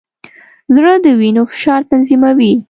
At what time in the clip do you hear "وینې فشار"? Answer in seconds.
1.19-1.81